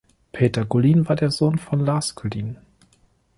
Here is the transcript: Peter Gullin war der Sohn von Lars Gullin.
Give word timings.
Peter 0.31 0.65
Gullin 0.65 1.07
war 1.07 1.15
der 1.15 1.29
Sohn 1.29 1.59
von 1.59 1.79
Lars 1.81 2.15
Gullin. 2.15 2.57